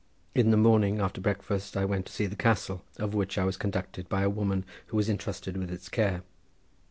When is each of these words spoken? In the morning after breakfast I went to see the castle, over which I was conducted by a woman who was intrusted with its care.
In 0.33 0.49
the 0.49 0.57
morning 0.57 0.99
after 0.99 1.21
breakfast 1.21 1.77
I 1.77 1.85
went 1.85 2.07
to 2.07 2.11
see 2.11 2.25
the 2.25 2.35
castle, 2.35 2.81
over 2.99 3.15
which 3.15 3.37
I 3.37 3.45
was 3.45 3.55
conducted 3.55 4.09
by 4.09 4.23
a 4.23 4.31
woman 4.31 4.65
who 4.87 4.97
was 4.97 5.07
intrusted 5.09 5.55
with 5.57 5.69
its 5.69 5.89
care. 5.89 6.23